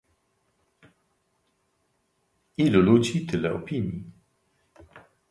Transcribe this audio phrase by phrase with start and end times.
[2.57, 3.99] ilu ludzi, tyle opinii